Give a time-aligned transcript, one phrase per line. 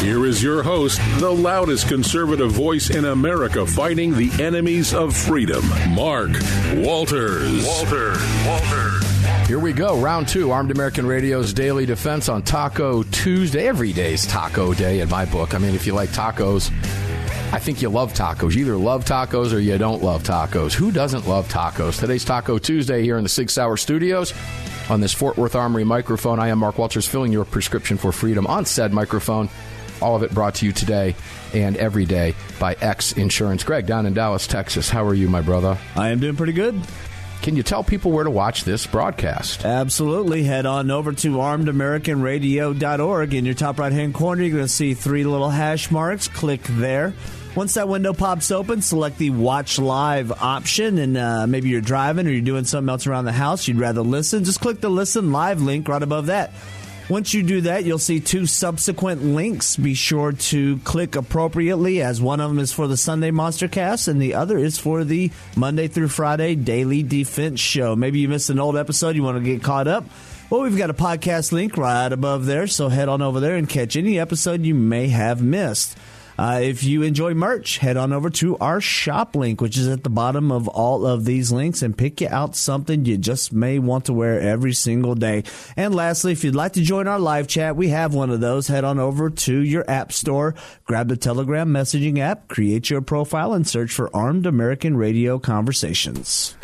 [0.00, 5.66] Here is your host, the loudest conservative voice in America fighting the enemies of freedom,
[5.90, 6.30] Mark
[6.74, 7.64] Walters.
[7.64, 8.46] Walters.
[8.46, 9.46] Walters.
[9.46, 10.00] Here we go.
[10.00, 13.68] Round two, Armed American Radio's Daily Defense on Taco Tuesday.
[13.68, 15.54] Every day is Taco Day in my book.
[15.54, 16.70] I mean, if you like tacos,
[17.52, 18.54] I think you love tacos.
[18.54, 20.72] You either love tacos or you don't love tacos.
[20.72, 22.00] Who doesn't love tacos?
[22.00, 24.32] Today's Taco Tuesday here in the Sig Sauer Studios
[24.88, 26.40] on this Fort Worth Armory microphone.
[26.40, 29.48] I am Mark Walters, filling your prescription for freedom on said microphone.
[30.02, 31.14] All of it brought to you today
[31.54, 33.64] and every day by X Insurance.
[33.64, 34.90] Greg, down in Dallas, Texas.
[34.90, 35.78] How are you, my brother?
[35.96, 36.80] I am doing pretty good.
[37.42, 39.64] Can you tell people where to watch this broadcast?
[39.64, 40.44] Absolutely.
[40.44, 43.34] Head on over to armedamericanradio.org.
[43.34, 46.28] In your top right hand corner, you're going to see three little hash marks.
[46.28, 47.14] Click there.
[47.56, 50.98] Once that window pops open, select the watch live option.
[50.98, 54.02] And uh, maybe you're driving or you're doing something else around the house, you'd rather
[54.02, 54.44] listen.
[54.44, 56.52] Just click the listen live link right above that.
[57.08, 59.76] Once you do that, you'll see two subsequent links.
[59.76, 64.08] Be sure to click appropriately, as one of them is for the Sunday Monster Cast
[64.08, 67.96] and the other is for the Monday through Friday Daily Defense Show.
[67.96, 70.04] Maybe you missed an old episode, you want to get caught up.
[70.48, 73.68] Well, we've got a podcast link right above there, so head on over there and
[73.68, 75.96] catch any episode you may have missed.
[76.38, 80.02] Uh, if you enjoy merch, head on over to our shop link, which is at
[80.02, 84.06] the bottom of all of these links, and pick out something you just may want
[84.06, 85.44] to wear every single day.
[85.76, 88.68] And lastly, if you'd like to join our live chat, we have one of those.
[88.68, 93.52] Head on over to your app store, grab the Telegram messaging app, create your profile,
[93.52, 96.56] and search for Armed American Radio Conversations.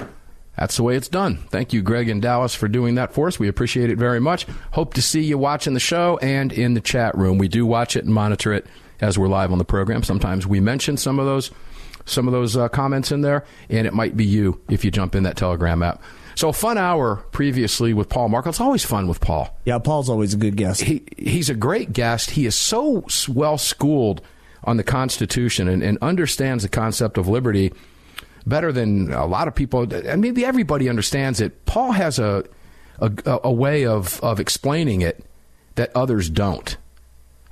[0.56, 1.36] That's the way it's done.
[1.50, 3.38] Thank you, Greg and Dallas, for doing that for us.
[3.38, 4.44] We appreciate it very much.
[4.72, 7.38] Hope to see you watching the show and in the chat room.
[7.38, 8.66] We do watch it and monitor it
[9.00, 10.02] as we're live on the program.
[10.02, 11.50] Sometimes we mention some of those
[12.08, 15.14] some of those uh, comments in there, and it might be you if you jump
[15.14, 16.02] in that Telegram app.
[16.34, 18.50] So, a fun hour previously with Paul Markel.
[18.50, 19.56] It's always fun with Paul.
[19.64, 20.80] Yeah, Paul's always a good guest.
[20.82, 22.30] He he's a great guest.
[22.30, 24.22] He is so well schooled
[24.64, 27.72] on the Constitution and, and understands the concept of liberty
[28.46, 29.92] better than a lot of people.
[29.92, 31.66] And maybe everybody understands it.
[31.66, 32.44] Paul has a
[33.00, 35.24] a, a way of of explaining it
[35.74, 36.76] that others don't.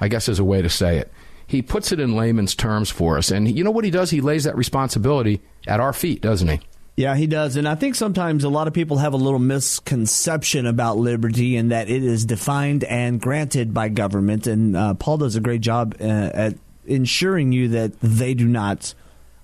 [0.00, 1.10] I guess is a way to say it
[1.46, 3.30] he puts it in layman's terms for us.
[3.30, 4.10] And you know what he does?
[4.10, 6.60] He lays that responsibility at our feet, doesn't he?
[6.96, 7.56] Yeah, he does.
[7.56, 11.70] And I think sometimes a lot of people have a little misconception about liberty and
[11.70, 14.46] that it is defined and granted by government.
[14.46, 16.54] And uh, Paul does a great job uh, at
[16.86, 18.94] ensuring you that they do not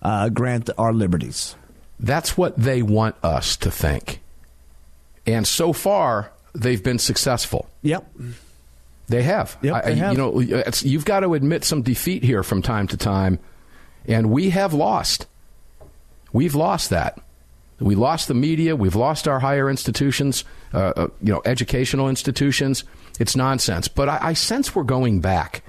[0.01, 1.55] uh, grant our liberties.
[2.01, 4.21] That's what they want us to think.
[5.27, 7.69] And so far, they've been successful.
[7.83, 8.11] Yep.
[9.09, 9.57] They have.
[9.63, 10.13] Yep, they have.
[10.13, 13.39] You know, you've got to admit some defeat here from time to time,
[14.07, 15.27] and we have lost.
[16.33, 17.21] We've lost that.
[17.79, 18.77] We lost the media.
[18.77, 22.85] We've lost our higher institutions, uh, uh, you know, educational institutions.
[23.19, 23.89] It's nonsense.
[23.89, 25.65] But I, I sense we're going back.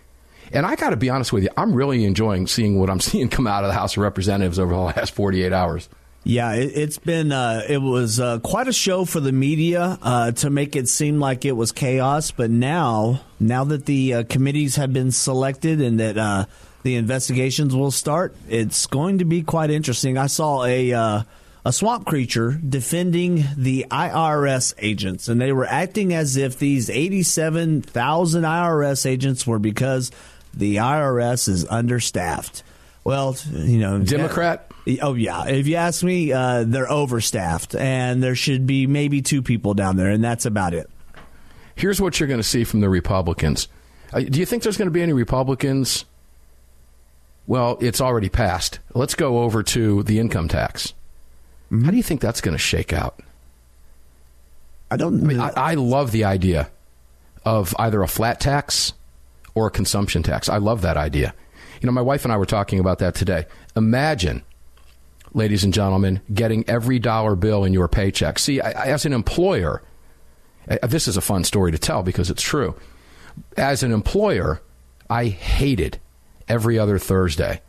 [0.51, 3.29] And I got to be honest with you, I'm really enjoying seeing what I'm seeing
[3.29, 5.89] come out of the House of Representatives over the last 48 hours.
[6.25, 10.31] Yeah, it, has been uh, it was uh, quite a show for the media uh,
[10.31, 12.31] to make it seem like it was chaos.
[12.31, 16.45] But now, now that the uh, committees have been selected and that uh,
[16.83, 20.17] the investigations will start, it's going to be quite interesting.
[20.17, 21.23] I saw a uh,
[21.65, 27.23] a swamp creature defending the IRS agents, and they were acting as if these eighty
[27.23, 30.09] seven thousand IRS agents were because
[30.53, 32.63] the IRS is understaffed.
[33.03, 34.71] Well, you know, Democrat.
[35.01, 39.41] Oh yeah, if you ask me, uh, they're overstaffed, and there should be maybe two
[39.41, 40.89] people down there, and that's about it.
[41.75, 43.67] Here's what you're going to see from the Republicans.
[44.11, 46.05] Uh, do you think there's going to be any Republicans?
[47.47, 48.79] Well, it's already passed.
[48.93, 50.93] Let's go over to the income tax.
[51.71, 51.85] Mm-hmm.
[51.85, 53.19] How do you think that's going to shake out?
[54.91, 55.23] I don't.
[55.23, 56.69] I, mean, I, I love the idea
[57.43, 58.93] of either a flat tax
[59.55, 60.47] or a consumption tax.
[60.47, 61.33] I love that idea.
[61.83, 63.45] You know, my wife and I were talking about that today.
[63.75, 64.43] Imagine
[65.33, 68.39] ladies and gentlemen, getting every dollar bill in your paycheck.
[68.39, 69.83] See, I, as an employer,
[70.81, 72.75] this is a fun story to tell because it's true.
[73.57, 74.61] As an employer,
[75.09, 75.99] I hated
[76.47, 77.61] every other Thursday.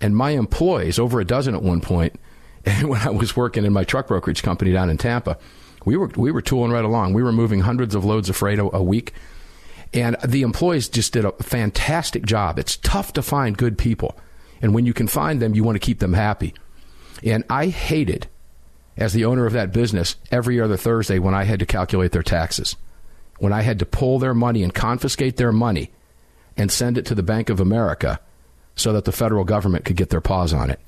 [0.00, 2.18] And my employees, over a dozen at one point,
[2.82, 5.38] when I was working in my truck brokerage company down in Tampa,
[5.84, 7.12] we were we were tooling right along.
[7.12, 9.12] We were moving hundreds of loads of freight a, a week,
[9.94, 12.58] and the employees just did a fantastic job.
[12.58, 14.18] It's tough to find good people,
[14.60, 16.52] and when you can find them, you want to keep them happy.
[17.22, 18.26] And I hated
[18.96, 22.22] as the owner of that business every other Thursday when I had to calculate their
[22.22, 22.76] taxes,
[23.38, 25.90] when I had to pull their money and confiscate their money
[26.56, 28.20] and send it to the Bank of America
[28.76, 30.80] so that the federal government could get their paws on it.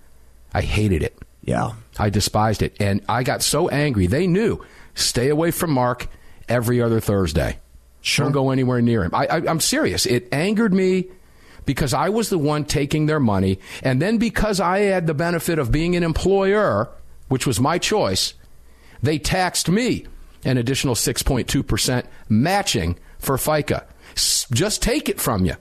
[0.53, 1.19] I hated it.
[1.43, 1.73] Yeah.
[1.99, 2.77] I despised it.
[2.81, 4.07] And I got so angry.
[4.07, 4.65] They knew
[4.95, 6.09] stay away from Mark
[6.49, 7.59] every other Thursday.
[8.07, 8.27] Sure.
[8.27, 9.11] Don't go anywhere near him.
[9.13, 10.07] I, I, I'm serious.
[10.07, 11.09] It angered me
[11.65, 13.59] because I was the one taking their money.
[13.83, 16.89] And then because I had the benefit of being an employer,
[17.27, 18.35] which was my choice,
[19.03, 20.07] they taxed me
[20.45, 23.85] an additional 6.2% matching for FICA.
[24.15, 25.57] S- just take it from you.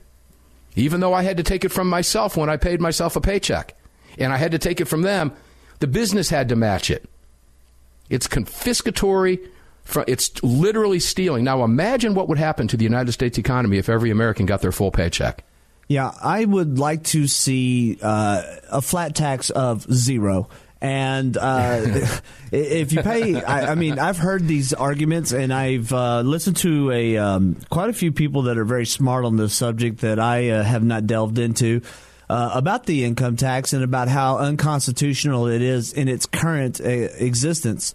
[0.75, 3.75] Even though I had to take it from myself when I paid myself a paycheck.
[4.19, 5.33] And I had to take it from them,
[5.79, 7.09] the business had to match it.
[8.07, 9.39] It's confiscatory.
[10.07, 11.43] It's literally stealing.
[11.43, 14.71] Now imagine what would happen to the United States economy if every American got their
[14.71, 15.43] full paycheck.
[15.87, 18.41] Yeah, I would like to see uh,
[18.71, 20.49] a flat tax of zero.
[20.81, 21.81] And uh,
[22.51, 26.91] if you pay, I, I, mean, I've heard these arguments, and I've uh, listened to
[26.91, 30.49] a um, quite a few people that are very smart on this subject that I
[30.49, 31.81] uh, have not delved into.
[32.27, 36.85] Uh, about the income tax and about how unconstitutional it is in its current uh,
[36.87, 37.93] existence.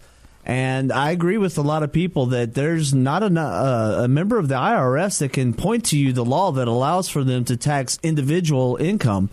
[0.50, 4.36] And I agree with a lot of people that there's not a, uh, a member
[4.36, 7.56] of the IRS that can point to you the law that allows for them to
[7.56, 9.30] tax individual income.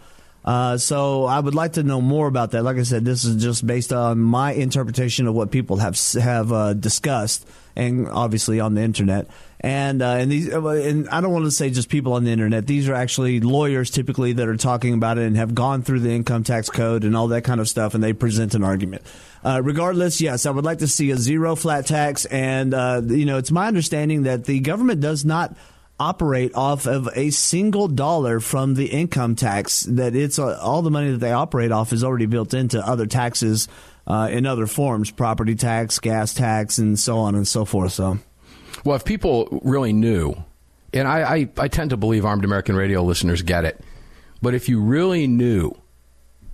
[0.47, 2.63] Uh, so I would like to know more about that.
[2.63, 6.53] Like I said, this is just based on my interpretation of what people have have
[6.53, 7.45] uh, discussed,
[7.75, 9.27] and obviously on the internet.
[9.59, 12.31] And uh, and these uh, and I don't want to say just people on the
[12.31, 12.65] internet.
[12.65, 16.11] These are actually lawyers typically that are talking about it and have gone through the
[16.11, 19.01] income tax code and all that kind of stuff, and they present an argument.
[19.43, 23.25] Uh, regardless, yes, I would like to see a zero flat tax, and uh, you
[23.25, 25.57] know, it's my understanding that the government does not
[25.99, 29.83] operate off of a single dollar from the income tax.
[29.83, 33.05] That it's uh, all the money that they operate off is already built into other
[33.05, 33.67] taxes
[34.05, 37.93] uh, in other forms, property tax, gas tax, and so on and so forth.
[37.93, 38.19] So,
[38.83, 40.35] well, if people really knew,
[40.93, 43.81] and I, I, I tend to believe Armed American Radio listeners get it,
[44.41, 45.73] but if you really knew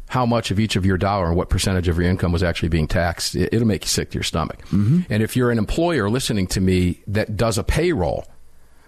[0.07, 2.69] how much of each of your dollar and what percentage of your income was actually
[2.69, 4.60] being taxed, it, will make you sick to your stomach.
[4.68, 5.01] Mm-hmm.
[5.10, 8.25] And if you're an employer listening to me that does a payroll,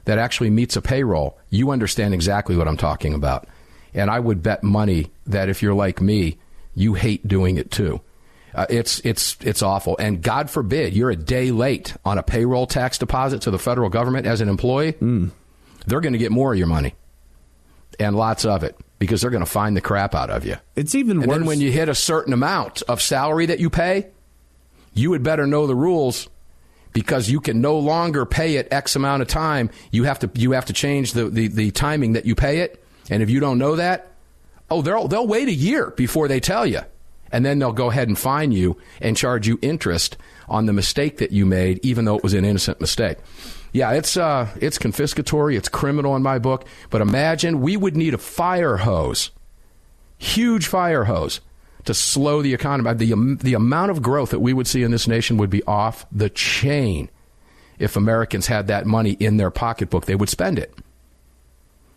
[0.06, 3.48] that actually meets a payroll, you understand exactly what I'm talking about.
[3.94, 6.38] And I would bet money that if you're like me,
[6.76, 8.02] you hate doing it too.
[8.54, 12.66] Uh, it's it's it's awful, and God forbid you're a day late on a payroll
[12.66, 14.94] tax deposit to the federal government as an employee.
[14.94, 15.32] Mm.
[15.86, 16.96] They're going to get more of your money,
[18.00, 20.56] and lots of it because they're going to find the crap out of you.
[20.78, 21.38] It's even and worse.
[21.38, 24.08] then when you hit a certain amount of salary that you pay,
[24.94, 26.30] you would better know the rules
[26.96, 29.70] because you can no longer pay it X amount of time.
[29.92, 32.82] You have to you have to change the, the, the timing that you pay it.
[33.10, 34.08] And if you don't know that,
[34.72, 36.80] oh, they'll they'll wait a year before they tell you,
[37.32, 40.16] and then they'll go ahead and fine you and charge you interest
[40.48, 43.18] on the mistake that you made, even though it was an innocent mistake
[43.76, 46.66] yeah, it's uh, it's confiscatory, it's criminal in my book.
[46.90, 49.32] But imagine we would need a fire hose,
[50.18, 51.42] huge fire hose,
[51.86, 52.94] to slow the economy.
[52.94, 55.64] The um, the amount of growth that we would see in this nation would be
[55.64, 57.10] off the chain
[57.80, 60.06] if Americans had that money in their pocketbook.
[60.06, 60.74] They would spend it,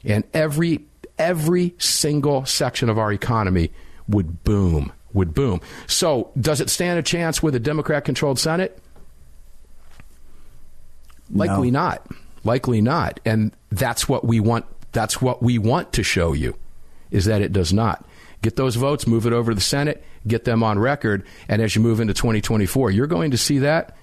[0.04, 0.84] and every
[1.18, 3.72] every single section of our economy
[4.08, 5.60] would boom, would boom.
[5.86, 8.78] So, does it stand a chance with a Democrat-controlled Senate?
[11.30, 11.80] Likely no.
[11.80, 12.06] not.
[12.44, 13.20] Likely not.
[13.24, 14.64] And that's what we want.
[14.92, 16.56] That's what we want to show you
[17.10, 18.04] is that it does not.
[18.42, 21.74] Get those votes, move it over to the Senate, get them on record, and as
[21.74, 23.96] you move into 2024, you're going to see that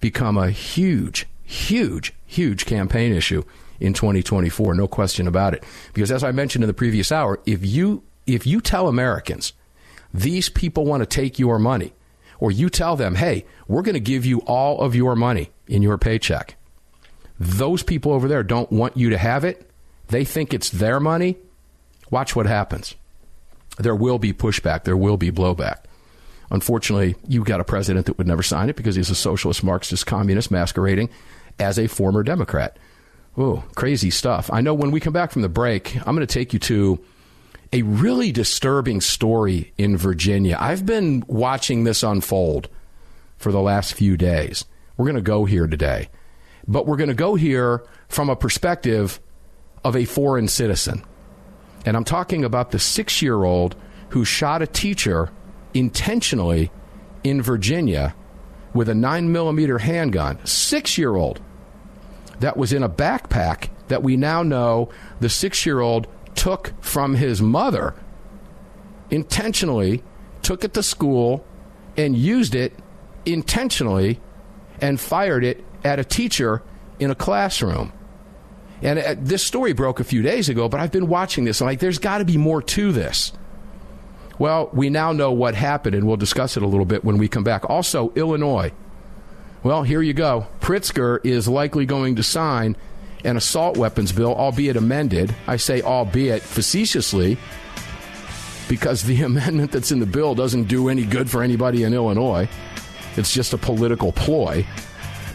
[0.00, 3.42] become a huge, huge, huge campaign issue
[3.80, 4.74] in 2024.
[4.74, 5.64] No question about it.
[5.92, 9.52] Because as I mentioned in the previous hour, if you if you tell Americans
[10.14, 11.92] these people want to take your money,
[12.38, 15.82] or you tell them, hey, we're going to give you all of your money in
[15.82, 16.56] your paycheck
[17.38, 19.68] those people over there don't want you to have it.
[20.08, 21.36] They think it's their money.
[22.10, 22.94] Watch what happens.
[23.78, 24.84] There will be pushback.
[24.84, 25.84] There will be blowback.
[26.50, 30.06] Unfortunately, you've got a president that would never sign it because he's a socialist, Marxist,
[30.06, 31.10] communist masquerading
[31.58, 32.76] as a former Democrat.
[33.36, 34.50] Oh, crazy stuff.
[34.52, 37.04] I know when we come back from the break, I'm going to take you to
[37.72, 40.56] a really disturbing story in Virginia.
[40.60, 42.68] I've been watching this unfold
[43.36, 44.64] for the last few days.
[44.96, 46.08] We're going to go here today.
[46.68, 49.18] But we're going to go here from a perspective
[49.82, 51.04] of a foreign citizen.
[51.84, 53.76] And I'm talking about the six year old
[54.10, 55.30] who shot a teacher
[55.74, 56.70] intentionally
[57.22, 58.14] in Virginia
[58.72, 60.44] with a 9 millimeter handgun.
[60.44, 61.40] Six year old.
[62.40, 67.14] That was in a backpack that we now know the six year old took from
[67.14, 67.94] his mother,
[69.10, 70.02] intentionally
[70.42, 71.44] took it to school
[71.96, 72.74] and used it
[73.24, 74.20] intentionally
[74.80, 76.62] and fired it at a teacher
[76.98, 77.92] in a classroom.
[78.84, 81.60] And uh, this story broke a few days ago, but I've been watching this.
[81.60, 83.32] I'm like, there's got to be more to this.
[84.38, 87.26] Well, we now know what happened, and we'll discuss it a little bit when we
[87.26, 87.68] come back.
[87.70, 88.72] Also, Illinois.
[89.62, 90.46] Well, here you go.
[90.60, 92.76] Pritzker is likely going to sign
[93.24, 95.34] an assault weapons bill, albeit amended.
[95.46, 97.38] I say albeit facetiously
[98.68, 102.48] because the amendment that's in the bill doesn't do any good for anybody in Illinois.
[103.16, 104.66] It's just a political ploy.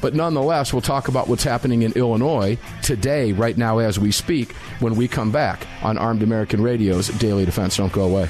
[0.01, 4.53] But nonetheless, we'll talk about what's happening in Illinois today, right now, as we speak,
[4.79, 7.77] when we come back on Armed American Radio's Daily Defense.
[7.77, 8.29] Don't go away.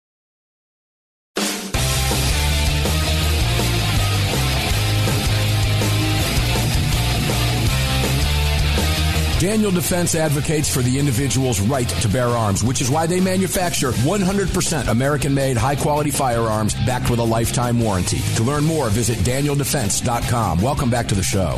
[9.41, 13.89] Daniel Defense advocates for the individual's right to bear arms, which is why they manufacture
[13.89, 18.19] 100% American made, high quality firearms backed with a lifetime warranty.
[18.35, 20.61] To learn more, visit DanielDefense.com.
[20.61, 21.57] Welcome back to the show.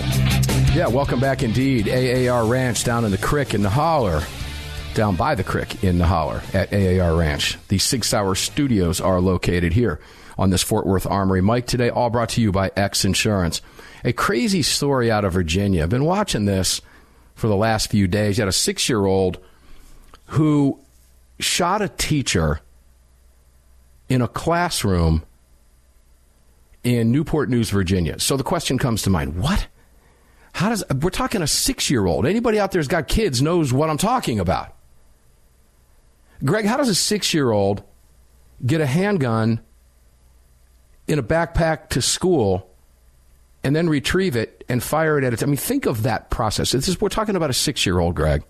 [0.73, 1.89] Yeah, welcome back indeed.
[1.89, 4.21] AAR Ranch down in the crick in the holler
[4.93, 7.57] down by the creek in the holler at AAR Ranch.
[7.67, 9.99] The Sig Sauer studios are located here
[10.37, 11.41] on this Fort Worth Armory.
[11.41, 13.61] Mike, today all brought to you by X Insurance.
[14.05, 15.83] A crazy story out of Virginia.
[15.83, 16.79] I've been watching this
[17.35, 18.37] for the last few days.
[18.37, 19.39] You had a six year old
[20.27, 20.79] who
[21.39, 22.61] shot a teacher
[24.09, 25.23] in a classroom
[26.83, 28.19] in Newport News, Virginia.
[28.19, 29.67] So the question comes to mind what?
[30.53, 32.25] How does we're talking a six year old?
[32.25, 34.75] Anybody out there's got kids knows what I'm talking about.
[36.43, 37.83] Greg, how does a six year old
[38.65, 39.61] get a handgun
[41.07, 42.69] in a backpack to school
[43.63, 45.43] and then retrieve it and fire it at it?
[45.43, 46.71] I mean, think of that process.
[46.71, 48.43] This is, we're talking about a six year old, Greg.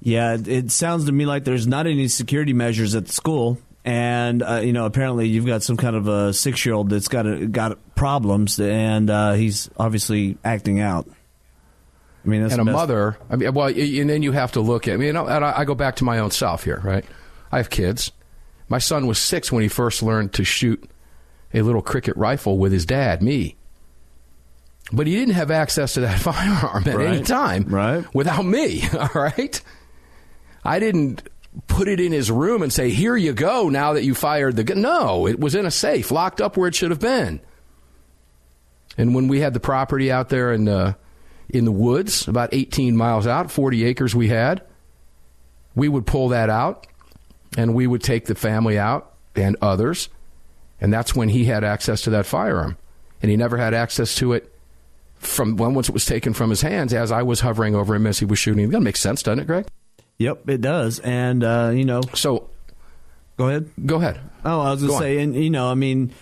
[0.00, 3.58] Yeah, it sounds to me like there's not any security measures at the school.
[3.84, 7.46] And uh, you know, apparently, you've got some kind of a six-year-old that's got a,
[7.46, 11.08] got problems, and uh, he's obviously acting out.
[12.24, 13.16] I mean, and a mother.
[13.30, 14.94] I mean, well, and then you have to look at.
[14.94, 17.04] I mean, I go back to my own self here, right?
[17.50, 18.12] I have kids.
[18.68, 20.90] My son was six when he first learned to shoot
[21.54, 23.56] a little cricket rifle with his dad, me.
[24.92, 27.06] But he didn't have access to that firearm at right.
[27.08, 28.04] any time right.
[28.14, 29.60] without me, all right?
[30.64, 31.28] I didn't
[31.66, 34.64] put it in his room and say, Here you go, now that you fired the
[34.64, 34.80] gun.
[34.80, 37.40] No, it was in a safe, locked up where it should have been.
[38.96, 40.66] And when we had the property out there in,
[41.48, 44.62] in the woods, about 18 miles out, 40 acres we had,
[45.74, 46.86] we would pull that out
[47.56, 50.08] and we would take the family out and others.
[50.80, 52.76] And that's when he had access to that firearm.
[53.22, 54.52] And he never had access to it
[55.18, 58.06] from when once it was taken from his hands as I was hovering over him
[58.06, 58.70] as he was shooting.
[58.70, 59.66] That makes sense, doesn't it, Greg?
[60.18, 60.98] Yep, it does.
[61.00, 62.00] And, uh, you know.
[62.14, 62.50] So.
[63.36, 63.70] Go ahead.
[63.84, 64.20] Go ahead.
[64.44, 66.12] Oh, I was going to say, and, you know, I mean,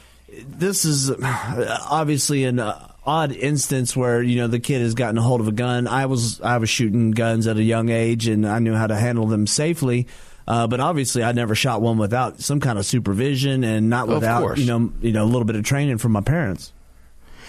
[0.46, 5.22] this is obviously an uh, odd instance where, you know, the kid has gotten a
[5.22, 5.88] hold of a gun.
[5.88, 8.96] I was, I was shooting guns at a young age and I knew how to
[8.96, 10.08] handle them safely.
[10.48, 14.58] Uh, but obviously, I never shot one without some kind of supervision and not without
[14.58, 16.72] you know you know a little bit of training from my parents.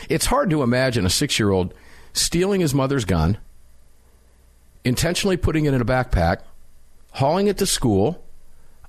[0.09, 1.73] It's hard to imagine a six year old
[2.13, 3.37] stealing his mother's gun,
[4.83, 6.41] intentionally putting it in a backpack,
[7.11, 8.23] hauling it to school.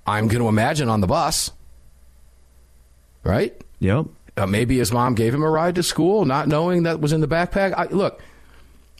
[0.07, 1.51] I'm going to imagine on the bus,
[3.25, 3.55] right?
[3.81, 4.07] Yep.
[4.37, 7.21] Uh, maybe his mom gave him a ride to school, not knowing that was in
[7.21, 7.75] the backpack.
[7.77, 8.23] I, look,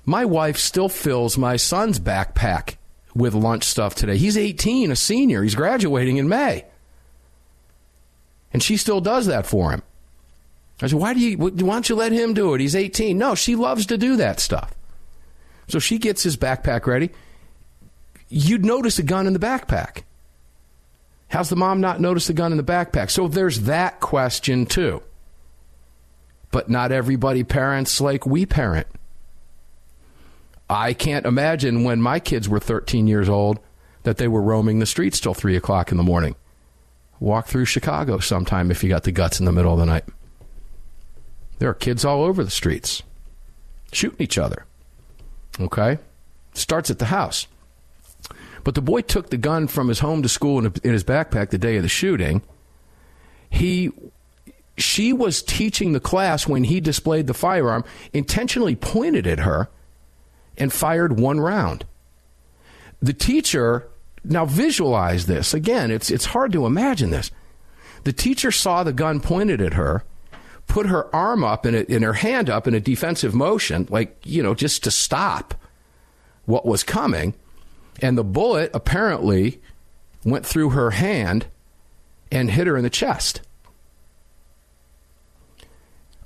[0.05, 2.77] my wife still fills my son's backpack
[3.15, 4.17] with lunch stuff today.
[4.17, 5.43] He's 18, a senior.
[5.43, 6.65] He's graduating in May.
[8.53, 9.83] And she still does that for him.
[10.81, 12.61] I said, why do you, why don't you let him do it?
[12.61, 13.19] He's 18.
[13.19, 14.75] No, she loves to do that stuff.
[15.67, 17.11] So she gets his backpack ready.
[18.29, 20.03] You'd notice a gun in the backpack.
[21.29, 23.11] How's the mom not notice the gun in the backpack?
[23.11, 25.03] So there's that question too.
[26.51, 28.87] But not everybody parents like we parent.
[30.71, 33.59] I can't imagine when my kids were 13 years old
[34.05, 36.35] that they were roaming the streets till 3 o'clock in the morning.
[37.21, 40.05] Walk through Chicago sometime if you got the guts in the middle of the night.
[41.59, 43.03] There are kids all over the streets
[43.93, 44.65] shooting each other.
[45.61, 45.99] Okay?
[46.55, 47.47] Starts at the house.
[48.65, 51.59] But the boy took the gun from his home to school in, his backpack the
[51.59, 52.43] day of the shooting.
[53.49, 53.91] He
[54.77, 59.69] she was teaching the class when he displayed the firearm, intentionally pointed at her
[60.57, 61.85] and fired one round.
[63.01, 63.89] The teacher,
[64.25, 65.53] now visualize this.
[65.55, 67.31] Again, it's, it's hard to imagine this.
[68.05, 70.05] The teacher saw the gun pointed at her,
[70.69, 74.17] put her arm up in, a, in her hand up in a defensive motion, like,
[74.25, 75.55] you know, just to stop
[76.45, 77.35] what was coming.
[78.01, 79.61] And the bullet apparently
[80.25, 81.47] went through her hand
[82.31, 83.41] and hit her in the chest.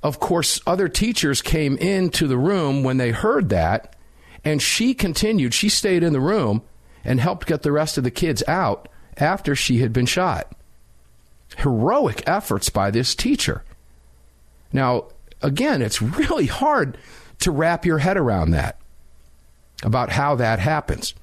[0.03, 3.95] Of course, other teachers came into the room when they heard that
[4.43, 6.61] and she continued, she stayed in the room
[7.05, 10.51] and helped get the rest of the kids out after she had been shot.
[11.57, 13.63] Heroic efforts by this teacher.
[14.73, 15.05] Now,
[15.41, 16.97] again, it's really hard
[17.39, 18.79] to wrap your head around that,
[19.83, 21.13] about how that happens.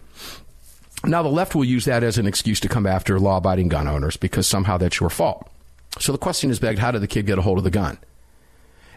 [1.04, 3.88] Now, the left will use that as an excuse to come after law abiding gun
[3.88, 5.50] owners because somehow that's your fault.
[5.98, 7.98] So the question is begged how did the kid get a hold of the gun?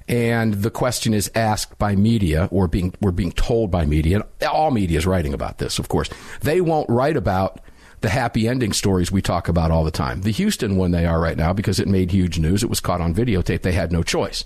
[0.07, 4.49] and the question is asked by media or being we're being told by media and
[4.49, 6.09] all media is writing about this of course
[6.41, 7.59] they won't write about
[8.03, 11.19] the happy ending stories we talk about all the time the houston one they are
[11.19, 14.03] right now because it made huge news it was caught on videotape they had no
[14.03, 14.45] choice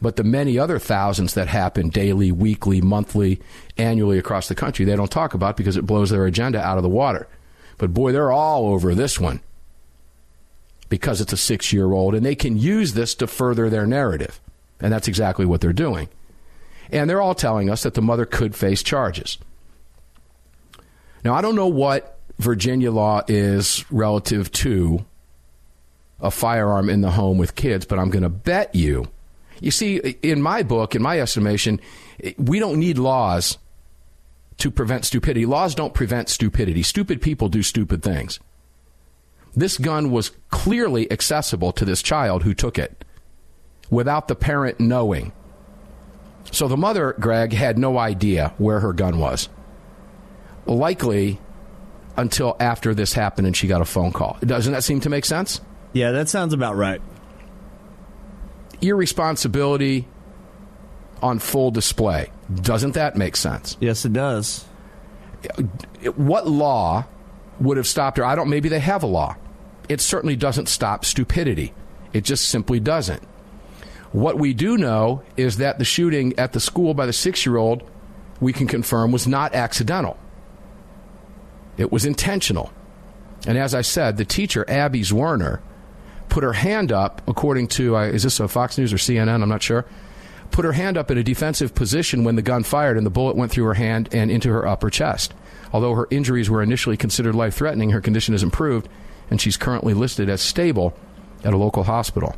[0.00, 3.40] But the many other thousands that happen daily, weekly, monthly,
[3.78, 6.82] annually across the country, they don't talk about because it blows their agenda out of
[6.82, 7.26] the water.
[7.78, 9.40] But boy, they're all over this one
[10.88, 14.38] because it's a six year old, and they can use this to further their narrative.
[14.80, 16.08] And that's exactly what they're doing.
[16.90, 19.38] And they're all telling us that the mother could face charges.
[21.24, 25.04] Now, I don't know what Virginia law is relative to
[26.20, 29.08] a firearm in the home with kids, but I'm going to bet you.
[29.60, 31.80] You see, in my book, in my estimation,
[32.36, 33.58] we don't need laws
[34.58, 35.46] to prevent stupidity.
[35.46, 36.82] Laws don't prevent stupidity.
[36.82, 38.40] Stupid people do stupid things.
[39.54, 43.04] This gun was clearly accessible to this child who took it
[43.90, 45.32] without the parent knowing.
[46.50, 49.48] So the mother, Greg, had no idea where her gun was.
[50.66, 51.40] Likely
[52.16, 54.38] until after this happened and she got a phone call.
[54.40, 55.60] Doesn't that seem to make sense?
[55.92, 57.00] Yeah, that sounds about right.
[58.80, 60.06] Irresponsibility
[61.22, 62.30] on full display.
[62.54, 63.76] Doesn't that make sense?
[63.80, 64.64] Yes, it does.
[66.14, 67.06] What law
[67.60, 68.24] would have stopped her?
[68.24, 68.50] I don't.
[68.50, 69.36] Maybe they have a law.
[69.88, 71.72] It certainly doesn't stop stupidity.
[72.12, 73.22] It just simply doesn't.
[74.12, 77.56] What we do know is that the shooting at the school by the six year
[77.56, 77.82] old,
[78.40, 80.18] we can confirm, was not accidental.
[81.76, 82.72] It was intentional.
[83.46, 85.60] And as I said, the teacher, Abby Zwerner,
[86.28, 89.42] put her hand up, according to, uh, is this a Fox News or CNN?
[89.42, 89.84] I'm not sure.
[90.50, 93.36] Put her hand up in a defensive position when the gun fired and the bullet
[93.36, 95.34] went through her hand and into her upper chest.
[95.72, 98.88] Although her injuries were initially considered life threatening, her condition has improved
[99.30, 100.96] and she's currently listed as stable
[101.44, 102.34] at a local hospital.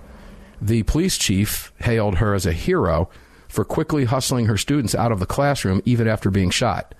[0.60, 3.08] The police chief hailed her as a hero
[3.48, 6.94] for quickly hustling her students out of the classroom even after being shot.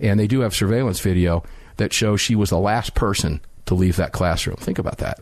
[0.00, 1.44] And they do have surveillance video
[1.76, 4.56] that shows she was the last person to leave that classroom.
[4.56, 5.20] Think about that.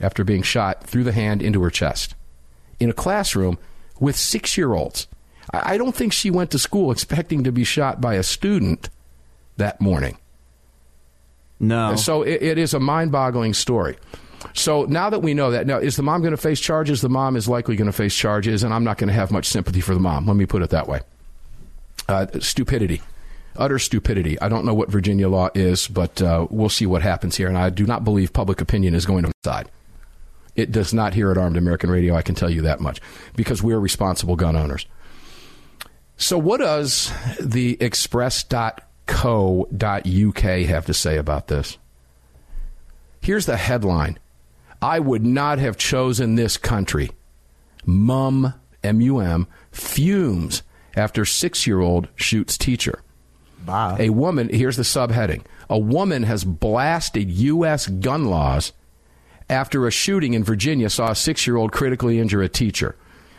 [0.00, 2.14] After being shot through the hand into her chest.
[2.80, 3.58] In a classroom
[4.00, 5.06] with six year olds.
[5.52, 8.90] I don't think she went to school expecting to be shot by a student
[9.56, 10.18] that morning.
[11.60, 11.94] No.
[11.96, 13.96] So it, it is a mind boggling story.
[14.54, 17.00] So now that we know that, now is the mom going to face charges?
[17.00, 19.46] The mom is likely going to face charges, and I'm not going to have much
[19.46, 20.26] sympathy for the mom.
[20.26, 21.00] Let me put it that way.
[22.08, 23.00] Uh, stupidity,
[23.56, 24.40] utter stupidity.
[24.40, 27.48] I don't know what Virginia law is, but uh, we'll see what happens here.
[27.48, 29.70] And I do not believe public opinion is going to side.
[30.54, 32.14] It does not here at Armed American Radio.
[32.14, 33.00] I can tell you that much
[33.36, 34.86] because we're responsible gun owners.
[36.16, 37.10] So, what does
[37.40, 38.82] the express.co.uk
[40.42, 41.78] have to say about this.
[43.20, 44.18] Here's the headline
[44.80, 47.10] I would not have chosen this country.
[47.84, 50.62] Mum, M U M, fumes
[50.96, 53.02] after six year old shoots teacher.
[53.64, 53.96] Bye.
[53.98, 57.86] A woman, here's the subheading a woman has blasted U.S.
[57.86, 58.72] gun laws
[59.48, 62.96] after a shooting in Virginia saw a six year old critically injure a teacher.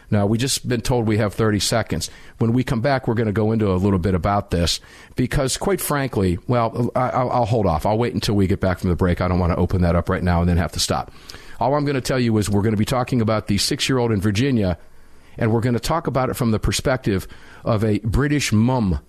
[0.09, 2.09] Now, we just been told we have 30 seconds.
[2.37, 4.79] When we come back, we're going to go into a little bit about this
[5.15, 7.87] because, quite frankly, well, I, will hold off.
[7.87, 9.21] I'll wait until we get back from the break.
[9.21, 11.11] I don't want to open that up right now and then have to stop.
[11.59, 13.89] All I'm going to tell you is we're going to be talking about the six
[13.89, 14.77] year old in Virginia,
[15.37, 17.27] and we're going to talk about it from the perspective
[17.63, 18.99] of a British mum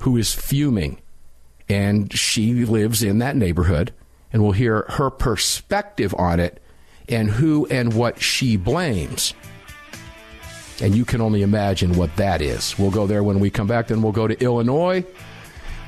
[0.00, 1.00] who is fuming.
[1.68, 3.92] And she lives in that neighborhood,
[4.32, 6.60] and we'll hear her perspective on it
[7.08, 9.34] and who and what she blames.
[10.82, 12.78] And you can only imagine what that is.
[12.78, 13.88] We'll go there when we come back.
[13.88, 15.04] Then we'll go to Illinois.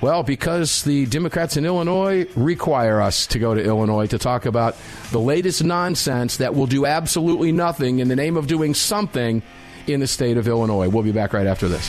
[0.02, 4.76] Well, because the Democrats in Illinois require us to go to Illinois to talk about
[5.12, 9.42] the latest nonsense that will do absolutely nothing in the name of doing something
[9.86, 10.88] in the state of Illinois.
[10.88, 11.88] We'll be back right after this.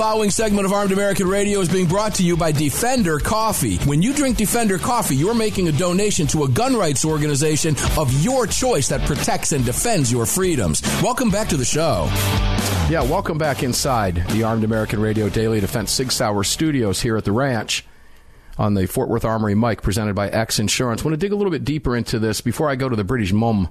[0.00, 3.76] following segment of Armed American Radio is being brought to you by Defender Coffee.
[3.80, 8.10] When you drink Defender Coffee, you're making a donation to a gun rights organization of
[8.22, 10.80] your choice that protects and defends your freedoms.
[11.02, 12.06] Welcome back to the show.
[12.88, 17.26] Yeah, welcome back inside the Armed American Radio Daily Defense Sig Sauer studios here at
[17.26, 17.84] the ranch
[18.56, 21.02] on the Fort Worth Armory mic presented by X Insurance.
[21.02, 23.04] I want to dig a little bit deeper into this before I go to the
[23.04, 23.68] British mum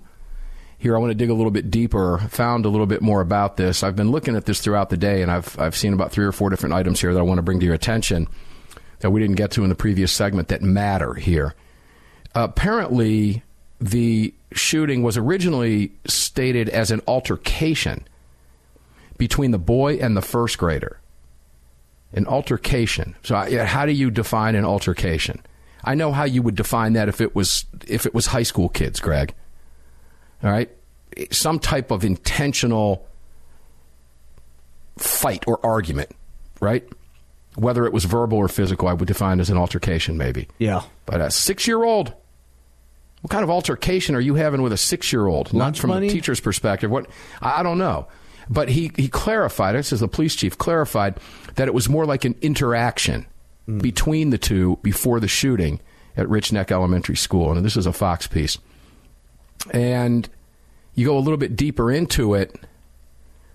[0.80, 3.58] here I want to dig a little bit deeper, found a little bit more about
[3.58, 3.84] this.
[3.84, 6.32] I've been looking at this throughout the day, and I've, I've seen about three or
[6.32, 8.28] four different items here that I want to bring to your attention
[9.00, 11.54] that we didn't get to in the previous segment that matter here.
[12.34, 13.44] apparently,
[13.82, 18.08] the shooting was originally stated as an altercation
[19.18, 21.00] between the boy and the first grader.
[22.14, 23.16] An altercation.
[23.24, 25.42] So, how do you define an altercation?
[25.84, 28.68] I know how you would define that if it was if it was high school
[28.68, 29.34] kids, Greg
[30.44, 30.70] all right,
[31.32, 33.08] some type of intentional
[34.98, 36.12] fight or argument,
[36.62, 36.88] right?
[37.56, 40.48] Whether it was verbal or physical, I would define as an altercation, maybe.
[40.60, 40.84] Yeah.
[41.06, 42.14] But a six year old,
[43.22, 45.54] what kind of altercation are you having with a six year old?
[45.54, 46.08] Not from money?
[46.08, 46.90] the teacher's perspective.
[46.90, 47.08] What
[47.42, 48.08] I don't know.
[48.50, 51.20] But he, he clarified, it says the police chief clarified
[51.56, 53.28] that it was more like an interaction
[53.68, 53.82] mm.
[53.82, 55.80] between the two before the shooting
[56.18, 57.52] at Rich Neck Elementary School.
[57.52, 58.58] And this is a Fox piece
[59.72, 60.30] and
[60.96, 62.56] you go a little bit deeper into it,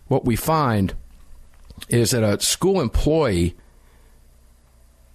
[0.09, 0.95] what we find
[1.89, 3.57] is that a school employee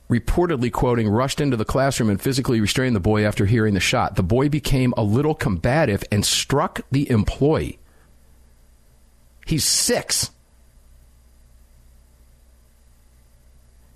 [0.10, 4.16] reportedly quoting rushed into the classroom and physically restrained the boy after hearing the shot.
[4.16, 7.80] The boy became a little combative and struck the employee.
[9.46, 10.32] He's six.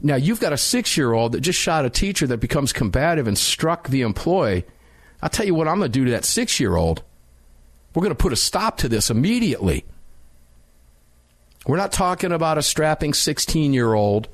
[0.02, 3.28] Now, you've got a six year old that just shot a teacher that becomes combative
[3.28, 4.66] and struck the employee.
[5.24, 7.02] I'll tell you what I'm going to do to that six year old.
[7.96, 9.86] We're going to put a stop to this immediately.
[11.66, 14.28] We're not talking about a strapping 16 year old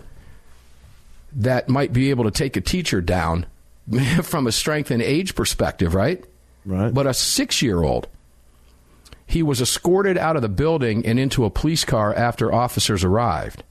[1.34, 3.46] that might be able to take a teacher down
[4.24, 6.26] from a strength and age perspective, right?
[6.66, 6.92] Right.
[6.92, 8.08] But a six year old.
[9.28, 13.64] He was escorted out of the building and into a police car after officers arrived.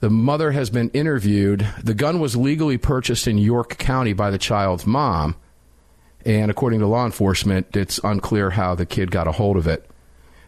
[0.00, 1.66] The mother has been interviewed.
[1.82, 5.34] The gun was legally purchased in York County by the child's mom.
[6.24, 9.90] And according to law enforcement, it's unclear how the kid got a hold of it.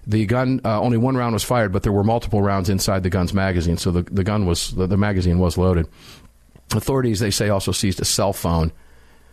[0.06, 3.10] The gun, uh, only one round was fired, but there were multiple rounds inside the
[3.10, 5.86] gun's magazine, so the, the gun was, the, the magazine was loaded.
[6.74, 8.72] Authorities, they say, also seized a cell phone,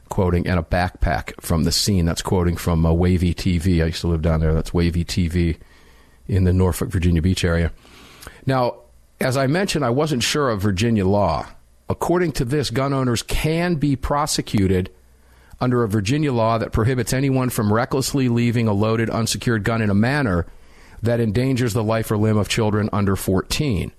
[0.10, 2.06] quoting, and a backpack from the scene.
[2.06, 3.82] That's quoting from uh, Wavy TV.
[3.82, 4.54] I used to live down there.
[4.54, 5.58] That's Wavy TV
[6.28, 7.72] in the Norfolk, Virginia Beach area.
[8.46, 8.82] Now,
[9.20, 11.48] as I mentioned, I wasn't sure of Virginia law.
[11.90, 14.92] According to this, gun owners can be prosecuted
[15.60, 19.90] under a Virginia law that prohibits anyone from recklessly leaving a loaded, unsecured gun in
[19.90, 20.46] a manner
[21.02, 23.92] that endangers the life or limb of children under 14.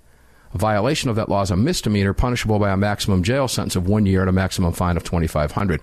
[0.54, 3.88] A violation of that law is a misdemeanor punishable by a maximum jail sentence of
[3.88, 5.81] one year and a maximum fine of 2500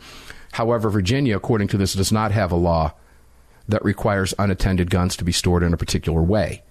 [0.53, 2.93] However, Virginia, according to this, does not have a law
[3.67, 6.63] that requires unattended guns to be stored in a particular way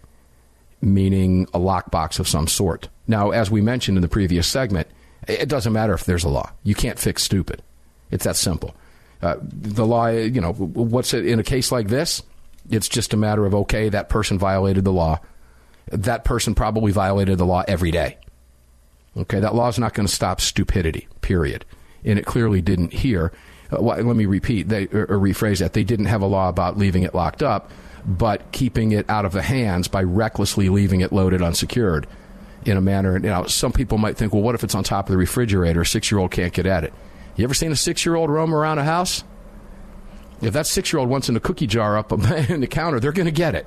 [0.85, 2.89] meaning a lockbox of some sort.
[3.07, 4.89] Now, as we mentioned in the previous segment,
[5.27, 6.51] it doesn't matter if there's a law.
[6.63, 7.63] You can't fix stupid.
[8.11, 8.75] It's that simple.
[9.23, 12.23] Uh, the law, you know, what's it in a case like this?
[12.71, 15.21] It's just a matter of okay, that person violated the law.
[15.91, 18.19] That person probably violated the law every day.
[19.17, 21.09] Okay, that law is not going to stop stupidity.
[21.21, 21.65] Period.
[22.05, 23.33] And it clearly didn't here.
[23.73, 25.73] Uh, well, let me repeat, they, or, or rephrase that.
[25.73, 27.71] They didn't have a law about leaving it locked up
[28.05, 32.07] but keeping it out of the hands by recklessly leaving it loaded unsecured
[32.65, 33.15] in a manner.
[33.15, 35.83] You know, some people might think, well, what if it's on top of the refrigerator?
[35.83, 36.93] A six year old can't get at it.
[37.37, 39.25] You ever seen a six year old roam around a house?
[40.43, 42.13] If that six year old wants in a cookie jar up
[42.51, 43.67] in the counter, they're going to get it.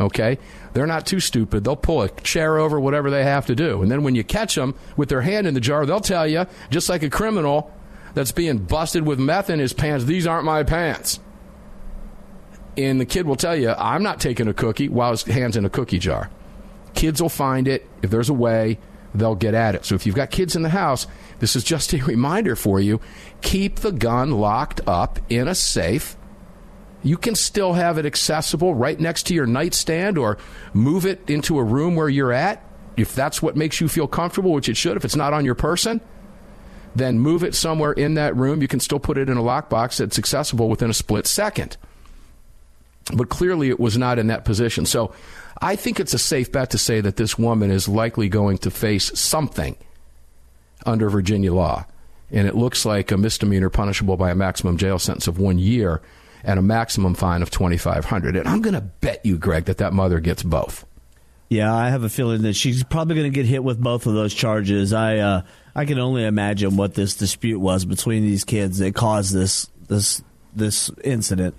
[0.00, 0.38] Okay?
[0.72, 1.64] They're not too stupid.
[1.64, 3.80] They'll pull a chair over, whatever they have to do.
[3.80, 6.46] And then when you catch them with their hand in the jar, they'll tell you,
[6.70, 7.72] just like a criminal
[8.12, 11.20] that's being busted with meth in his pants, these aren't my pants
[12.76, 15.64] and the kid will tell you, I'm not taking a cookie while his hand's in
[15.64, 16.30] a cookie jar.
[16.94, 17.88] Kids will find it.
[18.02, 18.78] If there's a way,
[19.14, 19.84] they'll get at it.
[19.84, 21.06] So if you've got kids in the house,
[21.38, 23.00] this is just a reminder for you
[23.42, 26.16] keep the gun locked up in a safe.
[27.02, 30.38] You can still have it accessible right next to your nightstand or
[30.72, 32.64] move it into a room where you're at.
[32.96, 35.56] If that's what makes you feel comfortable, which it should, if it's not on your
[35.56, 36.00] person,
[36.94, 38.62] then move it somewhere in that room.
[38.62, 41.76] You can still put it in a lockbox that's accessible within a split second
[43.12, 44.86] but clearly it was not in that position.
[44.86, 45.12] So
[45.60, 48.70] I think it's a safe bet to say that this woman is likely going to
[48.70, 49.76] face something
[50.86, 51.86] under Virginia law.
[52.30, 56.02] And it looks like a misdemeanor punishable by a maximum jail sentence of one year
[56.42, 59.92] and a maximum fine of 2500 And I'm going to bet you, Greg, that that
[59.92, 60.84] mother gets both.
[61.48, 64.14] Yeah, I have a feeling that she's probably going to get hit with both of
[64.14, 64.92] those charges.
[64.92, 65.42] I uh,
[65.74, 70.22] I can only imagine what this dispute was between these kids that caused this this
[70.54, 71.54] this incident.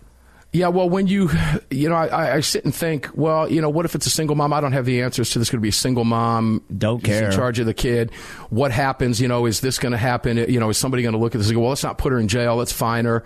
[0.56, 1.30] Yeah, well, when you,
[1.70, 4.38] you know, I, I, sit and think, well, you know, what if it's a single
[4.38, 4.54] mom?
[4.54, 5.50] I don't have the answers to this.
[5.50, 6.64] Going to be a single mom.
[6.78, 7.26] Don't care.
[7.26, 8.14] In charge of the kid.
[8.50, 9.20] What happens?
[9.20, 10.38] You know, is this going to happen?
[10.38, 12.14] You know, is somebody going to look at this and go, well, let's not put
[12.14, 12.56] her in jail.
[12.56, 13.26] Let's fine her.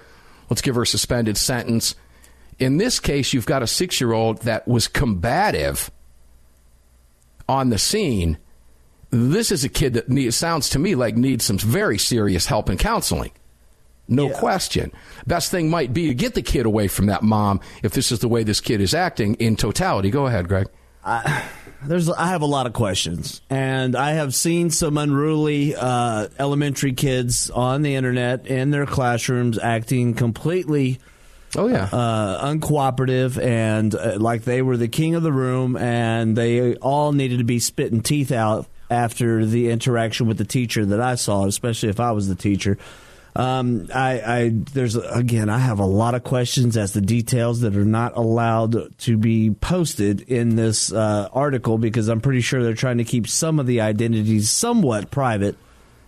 [0.49, 1.93] Let's give her a suspended sentence.
[2.57, 5.91] In this case, you've got a six year old that was combative
[7.47, 8.39] on the scene.
[9.11, 12.69] This is a kid that needs, sounds to me like needs some very serious help
[12.69, 13.31] and counseling.
[14.09, 14.39] No yeah.
[14.39, 14.91] question.
[15.27, 18.19] Best thing might be to get the kid away from that mom if this is
[18.19, 20.09] the way this kid is acting in totality.
[20.09, 20.67] Go ahead, Greg.
[21.05, 21.47] I,
[21.83, 26.93] there's, I have a lot of questions, and I have seen some unruly uh, elementary
[26.93, 30.99] kids on the internet in their classrooms acting completely.
[31.55, 36.35] Oh yeah, uh, uncooperative and uh, like they were the king of the room, and
[36.35, 40.99] they all needed to be spitting teeth out after the interaction with the teacher that
[40.99, 42.77] I saw, especially if I was the teacher.
[43.35, 47.75] Um, I, I, there's again, I have a lot of questions as the details that
[47.75, 52.73] are not allowed to be posted in this uh, article because I'm pretty sure they're
[52.73, 55.55] trying to keep some of the identities somewhat private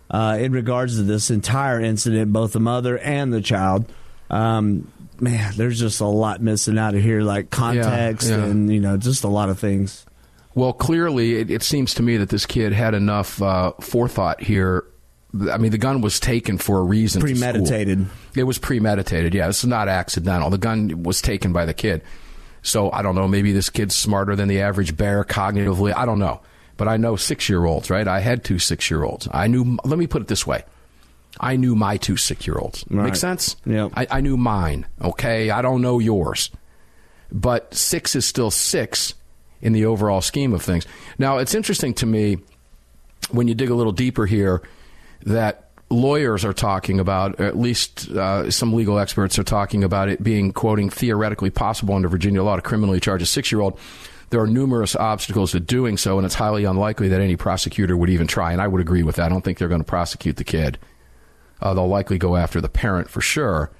[0.10, 3.86] uh, in regards to this entire incident, both the mother and the child.
[4.30, 8.46] Um, man, there's just a lot missing out of here, like context yeah, yeah.
[8.46, 10.06] and you know, just a lot of things.
[10.54, 14.84] Well, clearly, it, it, seems to me that this kid had enough uh, forethought here
[15.50, 17.22] I mean, the gun was taken for a reason.
[17.22, 18.06] Premeditated.
[18.36, 19.34] It was premeditated.
[19.34, 20.50] Yeah, it's not accidental.
[20.50, 22.02] The gun was taken by the kid.
[22.64, 23.28] So I don't know.
[23.28, 25.94] Maybe this kid's smarter than the average bear cognitively.
[25.96, 26.42] I don't know.
[26.78, 28.08] but I know six year olds, right?
[28.08, 29.28] I had two six year olds.
[29.32, 30.64] I knew, let me put it this way.
[31.40, 32.84] I knew my two six year olds.
[32.90, 33.06] Right.
[33.06, 33.56] Make sense?
[33.66, 33.90] Yeah.
[33.94, 35.50] I, I knew mine, okay?
[35.50, 36.50] I don't know yours.
[37.32, 39.14] But six is still six
[39.62, 40.86] in the overall scheme of things.
[41.18, 42.38] Now, it's interesting to me
[43.30, 44.62] when you dig a little deeper here
[45.26, 50.08] that lawyers are talking about, or at least uh, some legal experts are talking about
[50.10, 53.78] it being, quoting, theoretically possible under Virginia law to criminally charge a six year old.
[54.30, 58.10] There are numerous obstacles to doing so, and it's highly unlikely that any prosecutor would
[58.10, 58.54] even try.
[58.54, 59.26] And I would agree with that.
[59.26, 60.80] I don't think they're going to prosecute the kid.
[61.62, 63.72] Uh, they'll likely go after the parent for sure,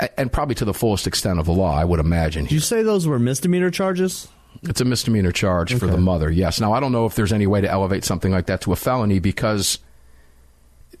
[0.00, 2.44] a- and probably to the fullest extent of the law, I would imagine.
[2.46, 4.26] Did you say those were misdemeanor charges?
[4.64, 6.58] It's a misdemeanor charge for the mother, yes.
[6.60, 8.76] Now, I don't know if there's any way to elevate something like that to a
[8.76, 9.78] felony because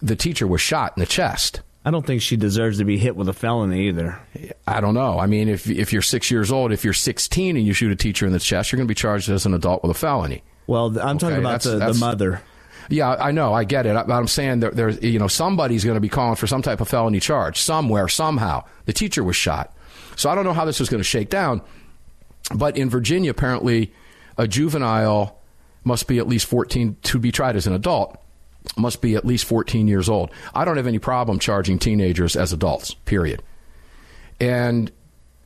[0.00, 1.60] the teacher was shot in the chest.
[1.84, 4.20] I don't think she deserves to be hit with a felony either.
[4.66, 5.18] I don't know.
[5.18, 7.96] I mean, if, if you're six years old, if you're 16 and you shoot a
[7.96, 10.42] teacher in the chest, you're going to be charged as an adult with a felony.
[10.66, 12.42] Well, I'm talking about that's- the, the mother.
[12.90, 13.52] Yeah, I know.
[13.52, 13.94] I get it.
[13.94, 16.80] But I'm saying there, there's, you know, somebody's going to be calling for some type
[16.80, 18.64] of felony charge somewhere, somehow.
[18.86, 19.76] The teacher was shot.
[20.16, 21.60] So I don't know how this is going to shake down.
[22.54, 23.92] But in Virginia, apparently,
[24.38, 25.38] a juvenile
[25.84, 28.18] must be at least 14 to be tried as an adult
[28.76, 30.30] must be at least 14 years old.
[30.54, 33.42] I don't have any problem charging teenagers as adults, period.
[34.40, 34.90] And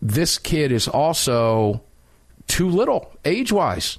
[0.00, 1.82] this kid is also
[2.48, 3.98] too little age wise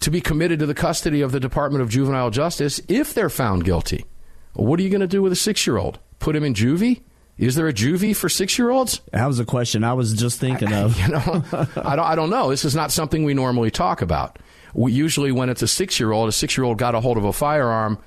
[0.00, 3.64] to be committed to the custody of the Department of Juvenile Justice if they're found
[3.64, 4.04] guilty.
[4.52, 5.98] What are you going to do with a six year old?
[6.18, 7.02] Put him in juvie?
[7.38, 9.00] Is there a juvie for six year olds?
[9.12, 10.98] That was a question I was just thinking of.
[11.00, 11.44] You know,
[11.76, 12.50] I don't, I don't know.
[12.50, 14.38] This is not something we normally talk about.
[14.76, 17.16] We, usually, when it's a six year old, a six year old got a hold
[17.16, 17.98] of a firearm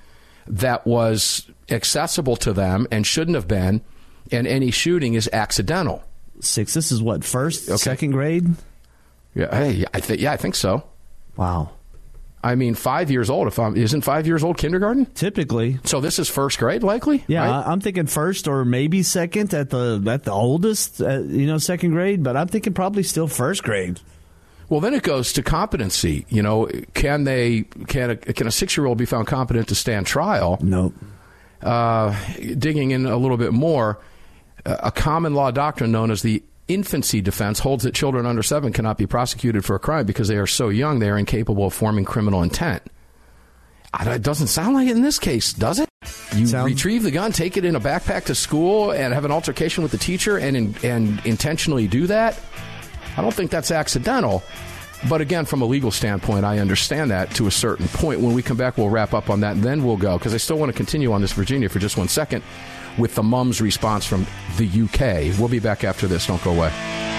[0.47, 3.81] that was accessible to them and shouldn't have been,
[4.31, 6.03] and any shooting is accidental.
[6.41, 6.73] Six.
[6.73, 8.47] This is what first, second grade.
[9.35, 10.83] Yeah, hey, I think yeah, I think so.
[11.35, 11.71] Wow.
[12.41, 13.47] I mean, five years old.
[13.47, 15.05] If I'm isn't five years old kindergarten?
[15.07, 15.79] Typically.
[15.83, 17.23] So this is first grade, likely.
[17.27, 17.67] Yeah, right?
[17.67, 21.91] I'm thinking first or maybe second at the at the oldest, uh, you know, second
[21.91, 22.23] grade.
[22.23, 23.99] But I'm thinking probably still first grade.
[24.69, 26.25] Well, then it goes to competency.
[26.29, 29.75] You know, can they can a, can a six year old be found competent to
[29.75, 30.59] stand trial?
[30.61, 30.93] Nope.
[31.61, 32.15] Uh,
[32.57, 33.99] digging in a little bit more,
[34.65, 38.71] uh, a common law doctrine known as the infancy defense holds that children under seven
[38.71, 41.73] cannot be prosecuted for a crime because they are so young they are incapable of
[41.73, 42.83] forming criminal intent.
[44.01, 45.89] It doesn't sound like it in this case, does it?
[46.35, 49.31] You Sounds- retrieve the gun, take it in a backpack to school, and have an
[49.31, 52.39] altercation with the teacher, and in, and intentionally do that.
[53.17, 54.43] I don't think that's accidental.
[55.07, 58.19] But again, from a legal standpoint, I understand that to a certain point.
[58.19, 60.37] When we come back, we'll wrap up on that, and then we'll go because I
[60.37, 62.43] still want to continue on this Virginia for just one second
[62.97, 65.39] with the mum's response from the UK.
[65.39, 66.27] We'll be back after this.
[66.27, 67.18] Don't go away.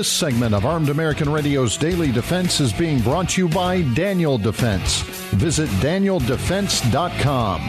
[0.00, 4.38] This segment of Armed American Radio's Daily Defense is being brought to you by Daniel
[4.38, 5.02] Defense.
[5.32, 7.60] Visit danieldefense.com.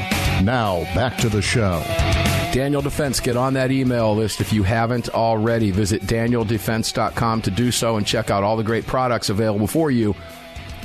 [0.46, 1.84] Now, back to the show.
[2.54, 5.72] Daniel Defense, get on that email list if you haven't already.
[5.72, 10.16] Visit danieldefense.com to do so and check out all the great products available for you